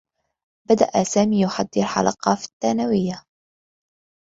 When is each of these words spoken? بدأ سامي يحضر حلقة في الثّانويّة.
بدأ 0.69 1.03
سامي 1.03 1.41
يحضر 1.41 1.83
حلقة 1.83 2.35
في 2.35 2.45
الثّانويّة. 2.45 3.23